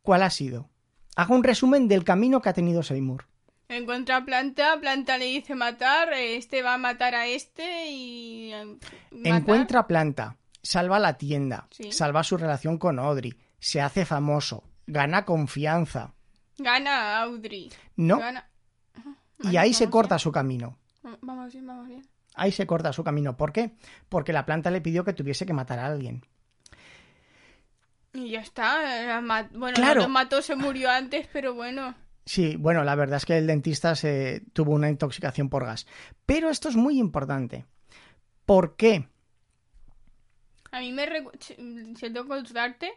[0.04, 0.70] ¿cuál ha sido?
[1.18, 3.28] Hago un resumen del camino que ha tenido Seymour.
[3.68, 8.54] Encuentra a Planta, Planta le dice matar, este va a matar a este y...
[8.54, 8.66] eh,
[9.12, 9.42] matar.
[9.42, 11.92] Encuentra a Planta, salva la tienda, Sí.
[11.92, 16.14] salva su relación con Audrey, se hace famoso, gana confianza.
[16.58, 17.72] Gana Audrey.
[17.96, 18.48] No, Gana-
[19.42, 20.20] y ahí se corta bien.
[20.20, 20.78] su camino.
[21.22, 22.08] Vamos bien, vamos bien.
[22.36, 23.36] Ahí se corta su camino.
[23.36, 23.72] ¿Por qué?
[24.10, 26.24] Porque la planta le pidió que tuviese que matar a alguien.
[28.14, 29.20] Y ya está.
[29.22, 30.08] ma- Bueno, Claro.
[30.08, 31.96] mató, se murió antes, pero bueno.
[32.26, 35.86] Sí, bueno, la verdad es que el dentista se tuvo una intoxicación por gas.
[36.26, 37.66] Pero esto es muy importante.
[38.46, 39.08] ¿Por qué?
[40.72, 41.40] A mí me recuerda...
[41.40, 42.92] Si tengo que contarte,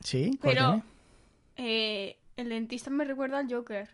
[0.00, 0.82] Sí, pero
[1.56, 3.88] eh, el dentista me recuerda al Joker.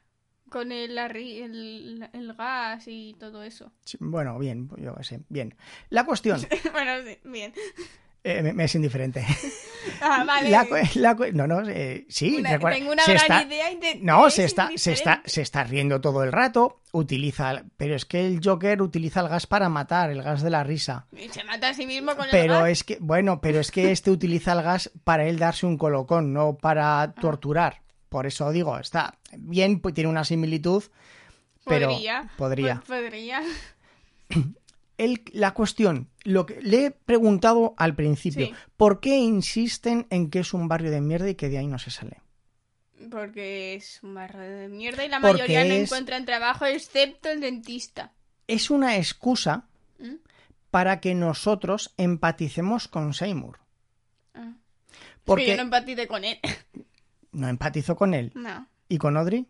[0.48, 3.72] Con el, el, el gas y todo eso.
[3.84, 5.20] Sí, Bueno, bien, yo qué sé.
[5.28, 5.54] Bien.
[5.90, 6.40] La cuestión
[6.72, 7.52] bueno, sí, bien.
[8.24, 9.24] Eh, me, me es indiferente.
[10.02, 10.50] Ah, vale.
[10.50, 13.66] La la no, no, eh, sí, Una- recuerda- tengo una se gran está- idea
[14.02, 18.26] No, se está, se, está, se está riendo todo el rato, utiliza, pero es que
[18.26, 21.06] el Joker utiliza el gas para matar, el gas de la risa.
[21.16, 22.68] Y se mata a sí mismo con el Pero gas.
[22.70, 26.32] es que, bueno, pero es que este utiliza el gas para él darse un colocón,
[26.34, 26.58] no Ah.
[26.60, 27.80] para torturar.
[28.10, 30.84] Por eso digo, está bien, pues tiene una similitud,
[31.64, 32.30] pero Podría.
[32.36, 32.82] podría.
[32.86, 33.42] Podría.
[35.02, 38.54] El- la cuestión, lo que le he preguntado al principio, Sí.
[38.76, 41.78] ¿por qué insisten en que es un barrio de mierda y que de ahí no
[41.78, 42.20] se sale?
[43.10, 47.30] Porque es un barro de mierda y la Porque mayoría no es- encuentran trabajo excepto
[47.30, 48.12] el dentista.
[48.46, 49.64] Es una excusa
[49.98, 50.16] ¿Mm?
[50.70, 53.58] para que nosotros empaticemos con Seymour.
[54.34, 54.52] Ah.
[55.24, 56.38] Porque Es que yo no empaticé con él.
[57.32, 58.32] no empatizo con él.
[58.34, 59.46] No, ¿Y con Audrey?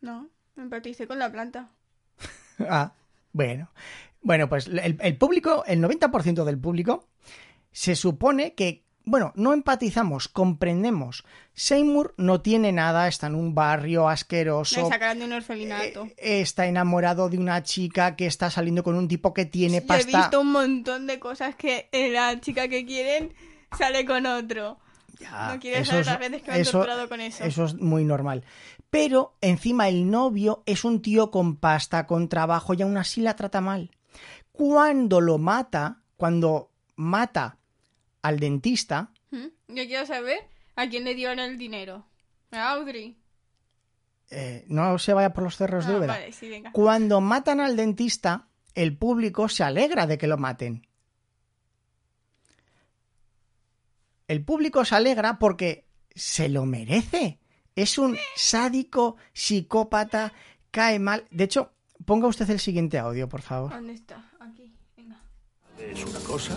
[0.00, 0.28] no.
[0.56, 1.68] Empaticé con la planta.
[2.60, 2.92] Ah,
[3.32, 3.68] bueno.
[4.24, 7.06] Bueno, pues el, el público, el 90% del público,
[7.70, 11.24] se supone que, bueno, no empatizamos, comprendemos.
[11.52, 14.88] Seymour no tiene nada, está en un barrio asqueroso.
[14.88, 16.06] sacaron de un orfelinato.
[16.16, 19.84] eh, Está enamorado de una chica que está saliendo con un tipo que tiene Yo
[19.84, 20.18] he pasta.
[20.18, 23.34] visto un montón de cosas que eh, la chica que quieren
[23.76, 24.78] sale con otro.
[25.20, 27.44] Ya, no quieres saber las veces que me han eso- torturado con eso.
[27.44, 28.42] Eso es muy normal.
[28.90, 33.36] Pero encima el novio es un tío con pasta, con trabajo y aún así la
[33.36, 33.90] trata mal.
[34.54, 37.58] Cuando lo mata, cuando mata
[38.22, 39.10] al dentista.
[39.32, 39.50] Yo
[39.86, 40.38] quiero saber
[40.76, 42.06] a quién le dieron el dinero.
[42.52, 43.18] A Audrey.
[44.30, 46.12] eh, no se vaya por los cerros de Ah, Úbeda.
[46.14, 46.70] vale, sí, venga.
[46.72, 50.86] Cuando matan al dentista, el público se alegra de que lo maten.
[54.28, 57.40] El público se alegra porque se lo merece.
[57.74, 60.32] Es un sádico, psicópata,
[60.70, 61.24] cae mal.
[61.30, 61.72] De hecho,
[62.04, 63.70] ponga usted el siguiente audio, por favor.
[63.72, 64.30] ¿Dónde está?
[64.50, 65.20] Aquí, venga.
[65.78, 66.54] Es una cosa.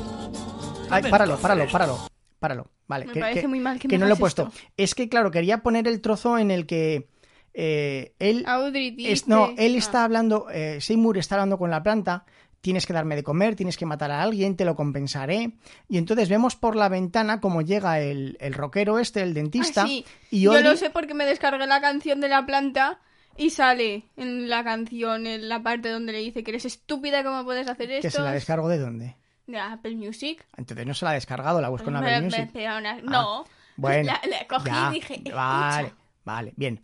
[0.90, 1.98] Ay, páralo, páralo, páralo.
[2.40, 2.68] Páralo.
[2.88, 4.44] Vale, Me que, parece que- muy mal que que me no lo he puesto.
[4.54, 4.60] esto.
[4.78, 7.10] Es que, claro, quería poner el trozo en el que
[7.54, 9.12] eh, él Audrey dice...
[9.12, 9.78] Es- no, él Ah.
[9.80, 12.26] está hablando, eh, Seymour está hablando con la planta,
[12.62, 15.54] tienes que darme de comer, tienes que matar a alguien, te lo compensaré.
[15.90, 19.88] Y entonces vemos por la ventana cómo llega el, el rockero este, el dentista, Ah,
[19.88, 20.06] sí.
[20.30, 23.00] y Yo lo sé porque me descargué la canción de la planta
[23.38, 27.44] Y sale en la canción, en la parte donde le dice que eres estúpida, ¿cómo
[27.44, 28.08] puedes hacer esto?
[28.08, 29.16] ¿Que se la descargo de dónde?
[29.46, 30.44] De Apple Music.
[30.58, 32.50] Entonces no se la ha descargado, la busco en Pues Apple Music.
[32.68, 33.46] Ah, No.
[33.76, 35.36] Bueno, La, la cogí ya, y dije, escucha.
[35.36, 35.94] Vale,
[36.26, 36.82] vale, bien.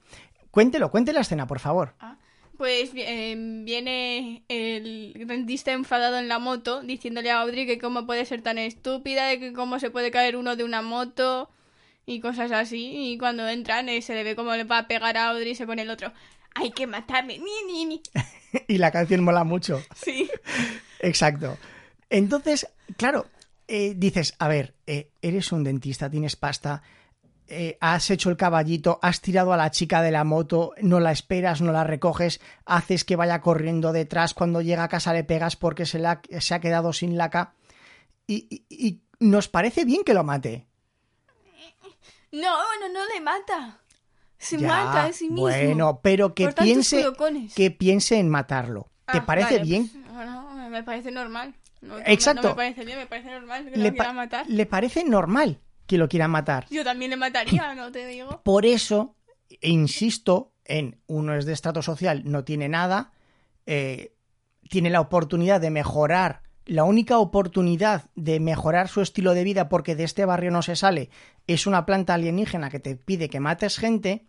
[0.52, 1.96] Cuéntelo, cuente la escena, por favor.
[2.56, 3.36] Pues vi- eh,
[3.66, 8.60] viene el dentista enfadado en la moto diciéndole a Audrey que cómo puede ser tan
[8.60, 11.50] estúpida, de que cómo se puede caer uno de una moto
[12.06, 13.12] y cosas así.
[13.12, 15.56] Y cuando entran eh, se le ve cómo le va a pegar a Audrey y
[15.56, 16.14] se pone el otro.
[16.56, 17.40] Hay que matarme.
[17.40, 18.02] Ni, ni, ni.
[18.68, 19.82] y la canción mola mucho.
[19.96, 20.30] Sí.
[21.00, 21.58] Exacto.
[22.10, 23.26] Entonces, claro,
[23.68, 26.84] eh, dices, a ver, eh, eres un dentista, tienes pasta,
[27.48, 31.12] eh, has hecho el caballito, has tirado a la chica de la moto, no la
[31.12, 35.56] esperas, no la recoges, haces que vaya corriendo detrás, cuando llega a casa le pegas
[35.56, 37.54] porque se, la- se ha quedado sin laca.
[38.28, 40.68] Y, y- y nos parece bien que lo mate.
[42.32, 43.80] No, no, no le mata.
[44.44, 45.42] Se Ya, mata a sí mismo.
[45.42, 47.06] Bueno, pero que piense,
[47.56, 48.90] que piense en matarlo.
[49.12, 49.90] ¿Te Ah, parece vale, bien?
[49.90, 51.56] pues, bueno, me- parece normal.
[51.82, 52.42] No, no Exacto.
[52.44, 54.46] No me parece bien, me parece normal que le, lo quiera pa- matar.
[54.50, 56.66] le parece normal que lo quieran matar.
[56.70, 58.42] Yo también le mataría, no te digo.
[58.44, 59.16] Por eso,
[59.62, 63.12] insisto en uno es de estrato social, no tiene nada,
[63.66, 64.16] eh,
[64.70, 69.96] tiene la oportunidad de mejorar, la única oportunidad de mejorar su estilo de vida porque
[69.96, 71.10] de este barrio no se sale,
[71.48, 74.26] es una planta alienígena que te pide que mates gente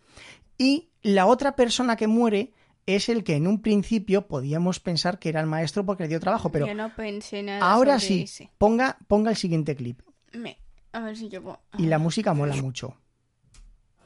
[0.57, 2.53] y la otra persona que muere
[2.87, 6.19] es el que en un principio podíamos pensar que era el maestro porque le dio
[6.19, 8.51] trabajo, pero Yo no pensé nada ahora sobre sí, ese.
[8.57, 10.01] ponga, ponga el siguiente clip
[10.33, 10.59] Me-
[10.91, 11.59] A ver si yo puedo.
[11.77, 12.95] y la música mola mucho.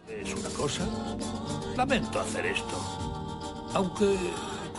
[0.08, 0.88] ¿Es una cosa?
[1.78, 3.70] Lamento hacer esto.
[3.74, 4.18] Aunque,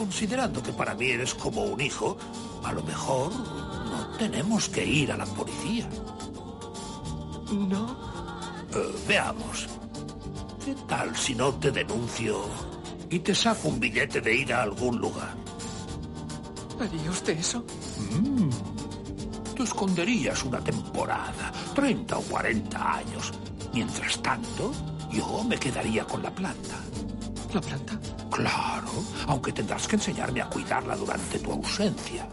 [0.00, 2.16] considerando que para mí eres como un hijo,
[2.64, 5.86] a lo mejor no tenemos que ir a la policía.
[7.52, 7.98] ¿No?
[8.74, 9.68] Eh, veamos.
[10.64, 12.46] ¿Qué tal si no te denuncio
[13.10, 15.34] y te saco un billete de ir a algún lugar?
[16.80, 17.62] ¿Haría usted eso?
[19.54, 23.32] Te esconderías una temporada, 30 o 40 años.
[23.74, 24.72] Mientras tanto,
[25.12, 26.76] yo me quedaría con la planta.
[27.54, 27.98] ¿La planta?
[28.30, 28.90] Claro,
[29.26, 32.26] aunque tendrás que enseñarme a cuidarla durante tu ausencia.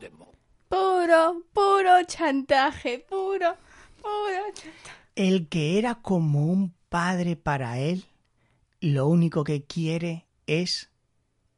[0.00, 0.32] De mo-
[0.68, 3.54] Puro, puro chantaje, puro,
[4.02, 4.96] puro chantaje.
[5.14, 8.04] El que era como un padre para él,
[8.80, 10.90] lo único que quiere es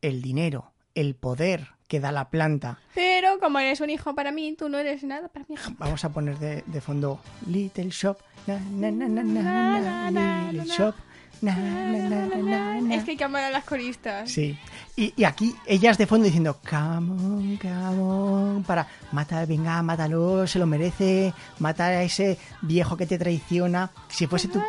[0.03, 2.79] el dinero, el poder que da la planta.
[2.95, 5.57] Pero como eres un hijo para mí, tú no eres nada para mí.
[5.79, 10.67] Vamos a poner de, de fondo Little Shop, na, na, na, na, na, na, Little
[10.69, 10.95] Shop,
[11.41, 12.95] na, na, na, na, na.
[12.95, 14.31] Es que hay que amar a las coristas.
[14.31, 14.59] Sí.
[14.97, 20.47] Y, y aquí ellas de fondo diciendo, come on, come on, para matar, venga, mátalo,
[20.47, 23.91] se lo merece, matar a ese viejo que te traiciona.
[24.09, 24.63] Si fuese tú,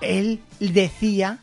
[0.00, 1.38] él decía,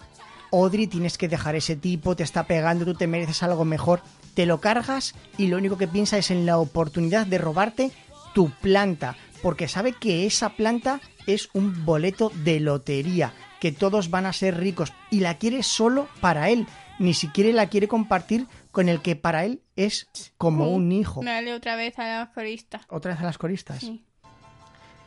[0.52, 4.02] Audrey, tienes que dejar ese tipo, te está pegando, tú te mereces algo mejor.
[4.34, 7.92] Te lo cargas y lo único que piensa es en la oportunidad de robarte
[8.34, 14.26] tu planta, porque sabe que esa planta es un boleto de lotería, que todos van
[14.26, 16.68] a ser ricos y la quiere solo para él,
[16.98, 21.22] ni siquiera la quiere compartir con el que para él es como un hijo.
[21.24, 22.82] Dale otra vez a las coristas.
[22.90, 23.80] Otra vez a las coristas.
[23.80, 24.04] Sí.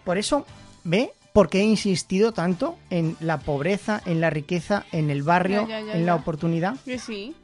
[0.04, 0.46] Por eso,
[0.84, 1.12] ¿ve?
[1.32, 5.86] Porque he insistido tanto en la pobreza, en la riqueza, en el barrio, Ya, ya,
[5.86, 6.76] ya, en la oportunidad.
[6.84, 7.34] Que sí.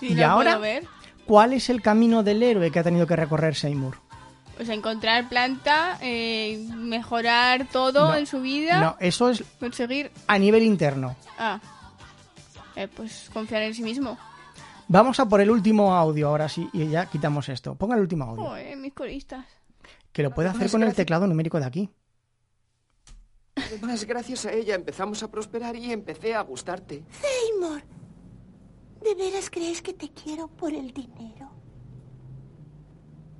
[0.00, 0.58] Sí, ¿Y ahora?
[0.58, 0.84] ver.
[1.26, 3.98] ¿Cuál es el camino del héroe que ha tenido que recorrer Seymour?
[4.58, 10.10] Pues encontrar planta, eh, mejorar todo No, en su vida, No, eso es conseguir...
[10.26, 11.14] a nivel interno.
[11.38, 11.60] Ah,
[12.74, 14.18] eh, pues confiar en sí mismo.
[14.88, 17.76] Vamos a por el último audio ahora sí y ya quitamos esto.
[17.76, 18.46] Ponga el último audio.
[18.46, 19.46] Joder, mis coristas.
[20.12, 21.90] Que lo puede hacer con el teclado numérico de aquí.
[23.54, 27.04] Además, gracias a ella empezamos a prosperar y empecé a gustarte.
[27.12, 27.80] Seymour,
[29.04, 31.48] ¿de veras crees que te quiero por el dinero?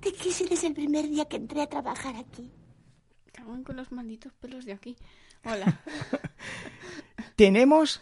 [0.01, 2.51] Te quise desde el primer día que entré a trabajar aquí.
[3.33, 4.97] Cago con los malditos pelos de aquí.
[5.45, 5.81] Hola.
[7.37, 8.01] Tenemos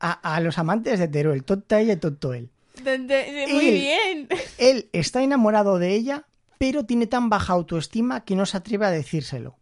[0.00, 1.96] a, a los amantes de Teruel, tonta ella y
[2.34, 2.50] él.
[2.84, 3.74] Muy Él.
[3.74, 4.28] bien.
[4.58, 6.26] Él está enamorado de ella,
[6.58, 9.56] pero tiene tan baja autoestima que no se atreve a decírselo.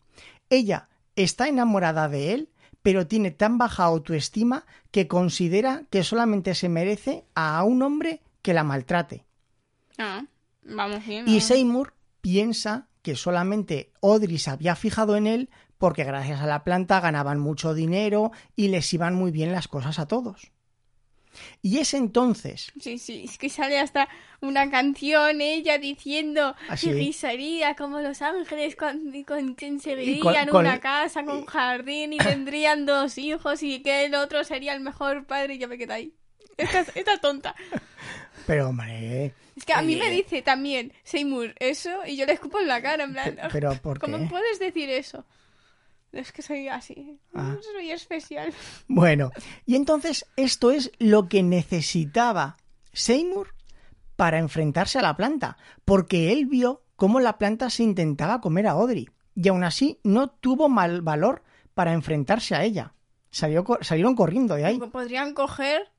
[0.51, 2.49] Ella está enamorada de él,
[2.83, 8.53] pero tiene tan baja autoestima que considera que solamente se merece a un hombre que
[8.53, 9.25] la maltrate.
[9.97, 10.25] Ah,
[10.65, 11.29] vamos bien.
[11.29, 11.41] Y.
[11.41, 17.01] Seymour piensa que solamente Audrey se había fijado en él porque gracias a la planta
[17.01, 20.51] ganaban mucho dinero y les iban muy bien las cosas a todos.
[21.63, 24.09] Y es entonces Sí, sí, es que sale hasta
[24.41, 30.67] una canción ella diciendo ¿Ah, que guisaría como los ángeles con, con- conseguirían con- con-
[30.67, 35.27] una casa con jardín y tendrían dos hijos y que el otro sería el mejor
[35.27, 36.15] padre y yo me quedé ahí.
[36.57, 37.55] Esta, esta tonta.
[38.47, 40.11] Pero, hombre, Es que a mí me Eh.
[40.11, 43.37] dice también Seymour eso y yo le escupo en la cara, en plan.
[43.37, 44.27] Pe- pero, ¿por ¿Cómo qué?
[44.27, 45.25] puedes decir eso?
[46.13, 47.19] Es que soy así.
[47.35, 47.57] Ah.
[47.73, 48.53] Soy especial.
[48.87, 49.31] Bueno,
[49.67, 52.57] y entonces esto es lo que necesitaba
[52.93, 53.55] Seymour
[54.17, 58.73] para enfrentarse a la planta, porque él vio cómo la planta se intentaba comer a
[58.73, 61.43] Audrey, y aún así no tuvo mal valor
[61.75, 62.93] para enfrentarse a ella.
[63.31, 64.79] Salió salieron corriendo de ahí.
[64.79, 65.91] Podrían coger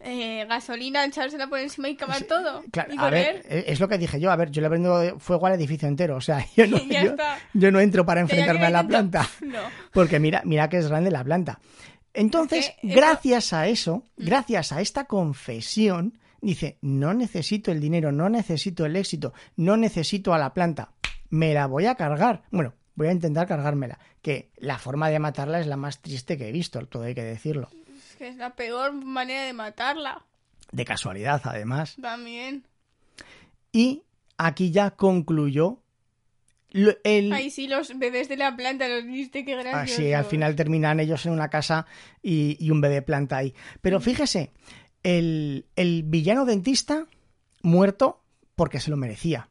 [0.00, 2.62] eh, gasolina, echársela por encima y quemar todo.
[2.70, 4.30] Claro, y a ver, eh, es lo que dije yo.
[4.30, 6.16] A ver, yo le prendo fuego al edificio entero.
[6.16, 7.38] O sea, yo no, Ya yo, está.
[7.54, 9.28] yo no entro para enfrentarme a la planta.
[9.40, 9.60] No.
[9.92, 11.58] Porque mira, mira que es grande la planta.
[12.14, 17.80] Entonces, Es que eso- gracias a eso, gracias a esta confesión, dice, no necesito el
[17.80, 20.92] dinero, no necesito el éxito, no necesito a la planta,
[21.30, 22.42] me la voy a cargar.
[22.50, 26.48] Bueno, voy a intentar cargármela, que la forma de matarla es la más triste que
[26.48, 27.68] he visto, todo hay que decirlo.
[28.18, 30.24] Que es la peor manera de matarla.
[30.72, 31.96] De casualidad, además.
[32.00, 32.64] También.
[33.72, 34.02] Y
[34.38, 35.78] aquí ya concluyó
[36.70, 37.32] lo- el...
[37.32, 40.00] Ay, sí, los bebés de la planta, los viste, qué gracioso.
[40.02, 41.86] Así al final terminan ellos en una casa
[42.22, 43.54] y, y un bebé planta ahí.
[43.82, 44.50] Pero fíjese,
[45.02, 47.06] el, el villano dentista
[47.62, 48.22] muerto
[48.54, 49.48] porque se lo merecía.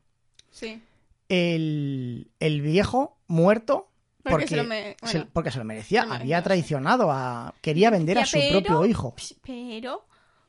[0.51, 0.81] Sí.
[1.29, 3.89] El, el viejo muerto
[4.31, 6.03] Porque porque, se lo me- se- bueno, porque se lo merecía.
[6.09, 7.53] Había traicionado a...
[7.61, 9.13] Quería vender a su pero- propio hijo.
[9.43, 10.05] Pero,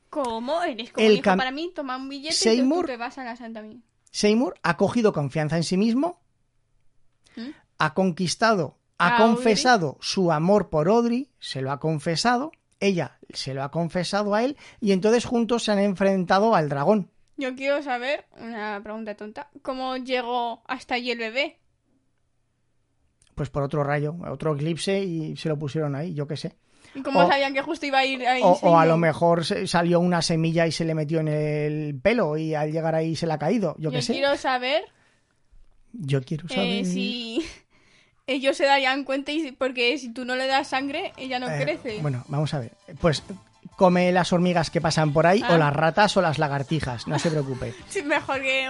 [0.09, 0.63] ¿cómo?
[0.63, 3.17] Eres como El hijo cam- para mí, toma un billete y Seymour- tú te vas
[3.19, 3.77] a la Santa Mía.
[4.11, 6.19] Seymour ha cogido confianza en sí mismo,
[7.35, 7.49] ¿Mm?
[7.77, 9.35] ha conquistado, ha Audrey.
[9.35, 14.43] confesado su amor por Audrey, se lo ha confesado, ella se lo ha confesado a
[14.43, 17.11] él y entonces juntos se han enfrentado al dragón.
[17.35, 21.59] Yo quiero saber, una pregunta tonta, ¿cómo llegó hasta allí el bebé?
[23.37, 26.53] Pues por otro rayo, otro eclipse y se lo pusieron ahí, yo qué sé.
[26.95, 28.41] ¿Y cómo O- sabían que justo iba a ir ahí?
[28.43, 32.35] O, o a lo mejor salió una semilla y se le metió en el pelo
[32.35, 34.13] y al llegar ahí se le ha caído, yo Yo qué sé.
[34.13, 34.81] quiero saber
[35.93, 36.65] Yo quiero saber.
[36.81, 37.45] eh, si
[38.25, 41.59] ellos se darían cuenta y porque si tú no le das sangre, ella no Eh,
[41.61, 41.99] crece.
[42.01, 42.71] Bueno, vamos a ver.
[42.99, 43.21] Pues
[43.75, 45.53] come las hormigas que pasan por ahí Ah.
[45.53, 47.75] o las ratas o las lagartijas, no se preocupe.
[47.89, 48.67] Sí, mejor que.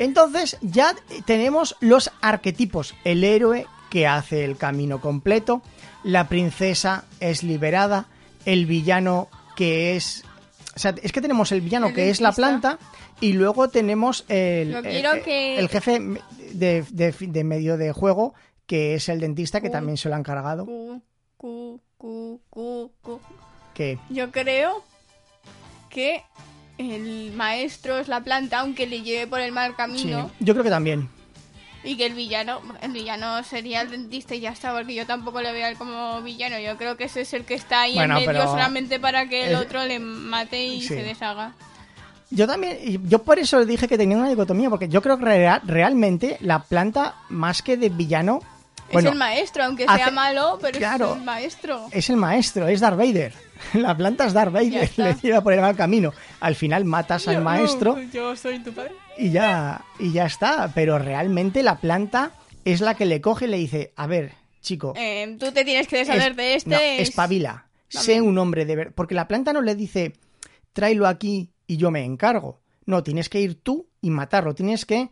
[0.00, 0.96] Entonces ya
[1.26, 2.94] tenemos los arquetipos.
[3.04, 5.62] El héroe que hace el camino completo,
[6.04, 8.06] la princesa es liberada,
[8.46, 10.24] el villano que es...
[10.76, 12.78] O sea, es que tenemos el villano El que es la planta
[13.20, 14.82] y luego tenemos el, el-
[15.22, 16.00] que- jefe
[16.52, 18.32] de, de- de medio de juego
[18.66, 20.64] que es el dentista que Cu- también se lo han cargado.
[21.36, 21.80] Cu.
[23.74, 24.82] Que Yo creo
[25.90, 26.22] que
[26.78, 30.30] el maestro es la planta, aunque le lleve por el mal sí, camino.
[30.40, 31.08] yo creo que también.
[31.82, 35.40] Y que el villano, el villano sería el dentista y ya está, porque yo tampoco
[35.40, 36.58] le veo a él como villano.
[36.58, 39.46] Yo creo que ese es el que está ahí Bueno, en medio solamente para que
[39.46, 40.88] el es- otro le mate y Sí.
[40.88, 41.54] se deshaga.
[42.32, 45.60] Yo también, yo por eso dije que tenía una dicotomía, porque yo creo que rea-
[45.64, 48.40] realmente la planta, más que de villano,
[48.92, 51.10] bueno, es el maestro, aunque hace- sea malo, pero claro.
[51.12, 51.86] es el maestro.
[51.92, 53.32] es el maestro, es Darth Vader.
[53.74, 56.12] La planta es Darth Vader, le lleva por el mal camino.
[56.40, 58.92] Al final matas al Yo- maestro Yo soy tu padre.
[59.18, 60.70] y ya, y ya está.
[60.74, 62.32] Pero realmente la planta
[62.64, 65.86] es la que le coge y le dice, a ver, chico, Eh, tú te tienes
[65.88, 66.70] que deshacer es- de este.
[66.70, 68.92] no, es- espabila, sé un hombre de ver.
[68.94, 70.14] Porque la planta no le dice,
[70.72, 72.60] tráelo aquí y yo me encargo.
[72.86, 74.54] No, tienes que ir tú y matarlo.
[74.54, 75.10] Tienes que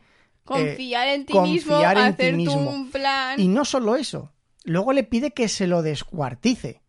[0.55, 2.71] Confiar en ti confiar mismo, en ti hacer tú mismo.
[2.71, 3.39] un plan.
[3.41, 4.33] Y no solo eso,
[4.65, 6.83] luego le pide que se lo descuartice.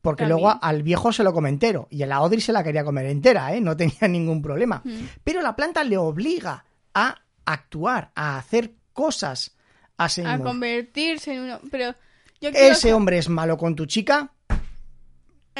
[0.00, 0.40] Porque También.
[0.42, 1.88] luego al viejo se lo come entero.
[1.90, 3.60] Y a la Audrey se la quería comer entera, ¿eh?
[3.60, 4.80] No tenía ningún problema.
[4.84, 4.90] Mm.
[5.24, 9.58] Pero la planta le obliga a actuar, a hacer cosas
[9.98, 11.60] a convertirse en uno.
[11.70, 11.94] Pero
[12.40, 14.30] yo Ese hombre es malo con tu chica,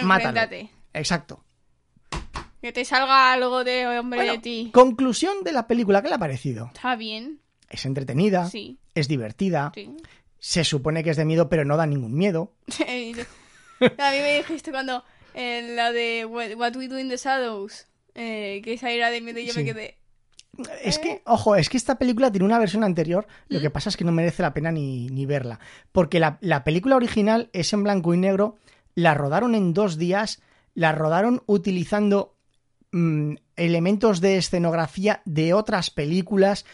[0.02, 0.40] mátalo.
[0.94, 1.44] Exacto.
[2.60, 4.70] Que te salga algo de hombre Bueno, de ti.
[4.72, 6.70] conclusión de la película, ¿qué le ha parecido?
[6.74, 7.40] Está bien.
[7.68, 9.94] Es entretenida, Sí, es divertida, sí.
[10.38, 12.52] se supone que es de miedo, pero no da ningún miedo.
[12.86, 18.60] a mí me dijiste cuando en la de What, We Do in the Shadows, eh,
[18.64, 19.58] que esa era de miedo y yo Sí.
[19.60, 19.98] me quedé.
[20.82, 23.96] Es que, ojo, es que esta película tiene una versión anterior, lo que pasa es
[23.96, 25.60] que no merece la pena ni, ni verla.
[25.92, 28.56] Porque la, la película original es en blanco y negro,
[28.96, 30.42] la rodaron en dos días,
[30.74, 32.34] la rodaron utilizando
[32.92, 36.64] mm, elementos de escenografía de otras películas.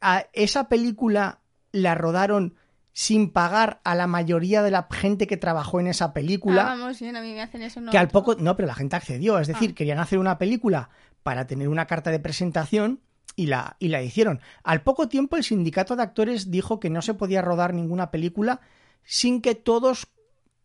[0.00, 1.40] A esa película
[1.72, 2.54] la rodaron
[2.98, 6.98] sin pagar a la mayoría de la gente que trabajó en esa película Ah, vamos
[6.98, 7.80] bien, a mí me hacen eso.
[7.80, 9.74] No, que al poco no pero la gente accedió es decir Ah.
[9.76, 10.90] querían hacer una película
[11.22, 12.98] para tener una carta de presentación
[13.36, 17.00] y la y la hicieron al poco tiempo el sindicato de actores dijo que no
[17.00, 18.60] se podía rodar ninguna película
[19.04, 20.08] sin que todos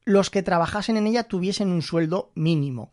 [0.03, 2.91] los que trabajasen en ella tuviesen un sueldo mínimo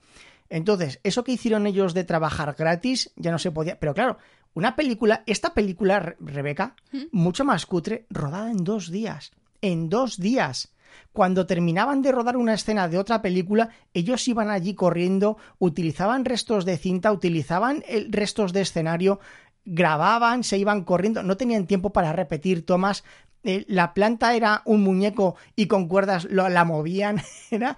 [0.51, 3.79] Entonces, eso que hicieron ellos de trabajar gratis ya no se podía.
[3.81, 4.19] Pero claro,
[4.53, 6.75] una película, esta película, Re- Rebeca,
[7.13, 9.31] mucho más cutre, rodada en dos días.
[9.63, 10.75] En dos días.
[11.13, 16.65] Cuando terminaban de rodar una escena de otra película, ellos iban allí corriendo, utilizaban restos
[16.65, 19.21] de cinta, utilizaban restos de escenario,
[19.65, 23.05] grababan, se iban corriendo, no tenían tiempo para repetir tomas.
[23.45, 27.23] Eh, la planta era un muñeco y con cuerdas lo- la movían.
[27.53, 27.77] Era,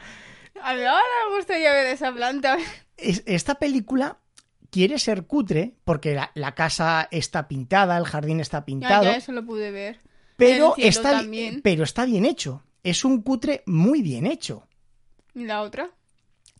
[0.65, 2.57] A mí ahora me gustaría ver esa planta.
[2.97, 4.19] es- esta película
[4.71, 9.17] quiere ser cutre porque la, la casa está pintada, el jardín está Ya, pintado, ya,
[9.17, 10.01] eso lo pude ver.
[10.37, 11.61] pero, está, también.
[11.63, 12.63] pero está bien hecho.
[12.83, 14.67] Es un cutre muy bien hecho.
[15.35, 15.91] ¿Y la otra?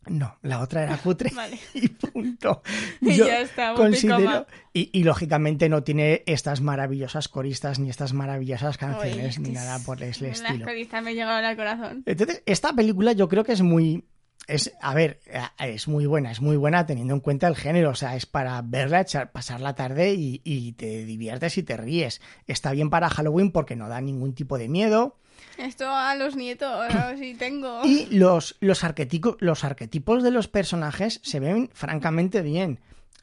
[0.07, 1.57] No, la otra era cutre Vale.
[1.73, 2.61] y punto.
[3.01, 7.89] Y Yo ya está, y considero y, y, lógicamente no tiene estas maravillosas coristas ni
[7.89, 10.65] estas maravillosas canciones es ni nada por Las estilo.
[10.65, 12.03] caristas me llegaron al corazón.
[12.05, 14.05] Entonces, esta película yo creo que es muy.
[14.45, 17.91] Es, a ver, eh, es muy buena, es muy buena teniendo en cuenta el género,
[17.91, 21.77] o sea, es para verla, echar, pasar la tarde y, y te diviertes y te
[21.77, 22.19] ríes.
[22.45, 25.17] Está bien para Halloween porque no da ningún tipo de miedo.
[25.57, 26.85] Esto a los nietos,
[27.19, 27.81] sí tengo.
[27.85, 32.79] Y los, los, arquetipo- los arquetipos de los personajes se ven francamente bien.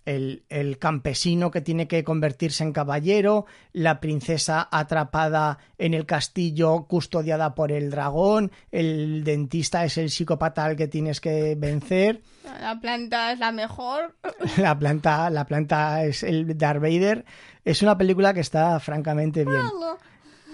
[0.07, 6.87] El, el campesino que tiene que convertirse en caballero, la princesa atrapada en el castillo
[6.89, 12.23] custodiada por el dragón, el dentista es el psicópata al que tienes que vencer,
[12.63, 14.17] La planta es la mejor.
[14.57, 17.25] la planta, la planta es el Darth Vader.
[17.65, 19.61] Es una película que está francamente bien.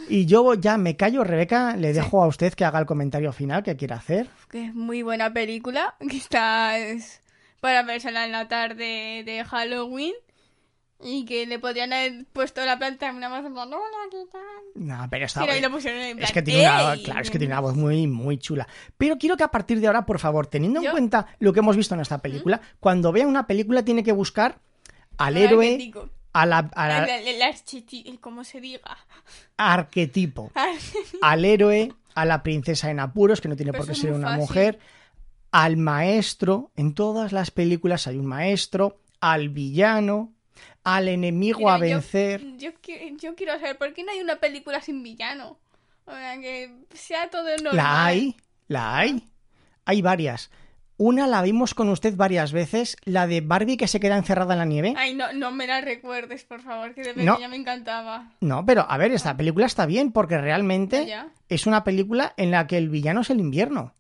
[0.09, 3.63] Y yo ya me callo, Rebeca, le dejo a usted que haga el comentario final
[3.63, 4.29] que quiera hacer.
[4.51, 5.95] Que es muy buena película.
[6.09, 7.21] Que está es
[7.61, 10.15] para vérsela en la tarde de Halloween.
[11.03, 14.25] Y que le podrían haber puesto la planta en una voz en plan, hola, ¿qué
[14.33, 14.41] tal?
[14.77, 17.03] No, pero está Pero pusieron en plan, Es que tiene una, "Ey".
[17.03, 18.67] claro, es que tiene una voz muy, muy chula.
[18.97, 21.77] Pero quiero que a partir de ahora, por favor, teniendo en cuenta lo que hemos
[21.77, 24.59] visto en esta película, cuando vea una película tiene que buscar
[25.19, 25.93] al héroe.
[26.43, 28.97] A la, a la- El, ¿Cómo se diga?
[29.57, 30.53] arquetipo,
[31.23, 34.29] al héroe, a la princesa en apuros, que no tiene Pero por qué ser una
[34.29, 34.41] fácil.
[34.41, 34.79] mujer,
[35.53, 40.33] al maestro, en todas las películas hay un maestro, al villano,
[40.85, 42.43] al enemigo Mira, a vencer.
[42.59, 42.71] Yo,
[43.21, 45.59] yo quiero saber, ¿por qué no hay una película sin villano?
[46.05, 47.77] O sea, que sea todo normal.
[47.77, 48.37] La hay,
[48.69, 49.25] la hay.
[49.85, 50.51] Hay varias.
[50.99, 54.59] Una la vimos con usted varias veces, la de Barbie que se queda encerrada en
[54.61, 54.95] la nieve.
[54.97, 57.35] Ay, no, no me la recuerdes, por favor, que de No.
[57.35, 58.33] pequeña me encantaba.
[58.41, 61.29] No, pero a ver, esta película está bien porque realmente Ya.
[61.51, 63.93] es una película en la que el villano es el invierno.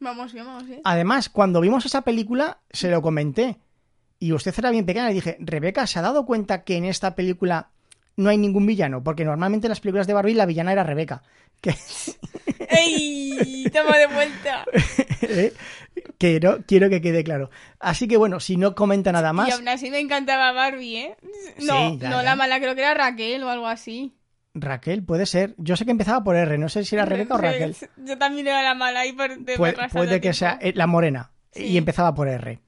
[0.00, 0.82] Vamos bien, vamos bien.
[0.84, 3.56] Además, cuando vimos esa película, se lo comenté.
[4.18, 7.14] Y usted era bien pequeña, le dije, Rebeca, ¿se ha dado cuenta que en esta
[7.14, 7.70] película
[8.16, 9.02] no hay ningún villano?
[9.02, 11.22] Porque normalmente en las películas de Barbie la villana era Rebeca.
[11.60, 11.74] Que,
[12.68, 13.64] ¡Ey!
[13.72, 14.64] Toma de vuelta.
[15.22, 15.52] ¿eh?
[16.18, 17.50] quiero, quiero que quede claro.
[17.80, 21.16] Así que bueno, si no comenta nada Y más, aún así me encantaba Barbie, ¿eh?
[21.60, 22.22] No, Sí, ya, no ya.
[22.22, 24.14] la mala, creo que era Raquel o algo así.
[24.54, 25.54] Raquel puede ser.
[25.58, 27.74] Yo sé que empezaba por R, no sé si era Rebeca o Raquel.
[27.96, 30.66] Yo también era la mala ahí por de Puede, que sea tiempo.
[30.66, 31.32] eh, la morena.
[31.52, 31.64] Sí.
[31.64, 32.60] Y empezaba por R.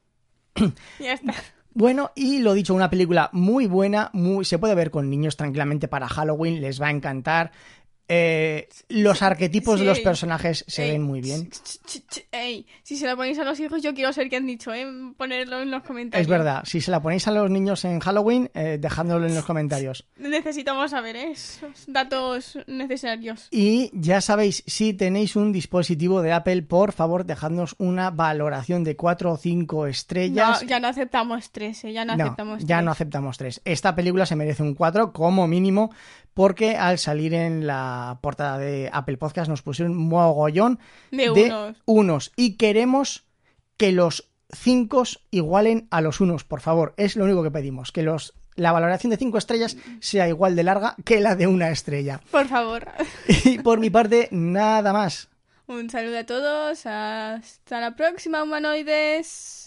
[0.99, 1.35] Ya está.
[1.79, 5.89] Bueno, y lo dicho, una película muy buena, muy se puede ver con niños tranquilamente
[5.89, 7.53] para Halloween, les va a encantar.
[8.09, 9.85] Eh, los arquetipos Sí.
[9.85, 11.49] de los personajes se Ey, ven muy bien.
[12.33, 14.87] Ey, si se lo ponéis a los hijos, yo quiero saber qué han dicho, ¿eh?
[15.17, 16.25] Ponerlo en los comentarios.
[16.25, 19.45] Es verdad, si se la ponéis a los niños en Halloween, eh, dejándolo en los
[19.45, 20.07] comentarios.
[20.17, 21.31] Necesitamos saber ¿eh?
[21.33, 23.49] esos datos necesarios.
[23.51, 28.95] Y ya sabéis, si tenéis un dispositivo de Apple, por favor, dejadnos una valoración de
[28.97, 30.63] 4 o 5 estrellas.
[30.63, 31.93] No, ya no aceptamos tres, ¿eh?
[31.93, 33.61] Ya no, No, aceptamos ya no aceptamos tres.
[33.65, 35.91] Esta película se merece un 4 como mínimo
[36.37, 40.79] porque al salir en la portada de Apple Podcast nos pusieron un mogollón
[41.11, 41.77] De unos.
[41.87, 42.33] unos.
[42.37, 43.25] y queremos
[43.79, 46.93] que los 5 igualen a los unos, por favor.
[46.99, 50.63] Es lo único que pedimos, que los la valoración de 5 estrellas sea igual de
[50.65, 52.21] larga que la de una estrella.
[52.31, 52.87] Por favor.
[53.47, 55.31] Y por mi parte, nada más.
[55.67, 56.85] Un saludo a todos.
[56.85, 59.66] Hasta la próxima, humanoides.